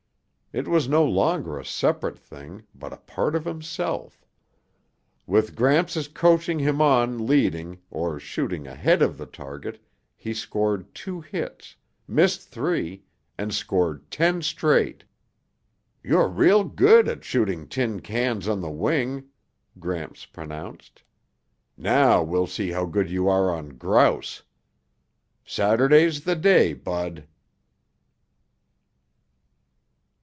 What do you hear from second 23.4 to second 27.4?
on grouse. Saturday's the day, Bud."